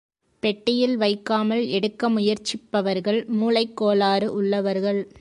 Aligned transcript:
பெட்டியில் 0.43 0.97
வைக்காமல் 0.97 1.67
எடுக்க 1.67 2.09
முயற்சிப்பவர்கள் 2.09 3.25
மூளைக் 3.25 3.77
கோளாறு 3.77 4.33
உள்ளவர்கள். 4.33 5.01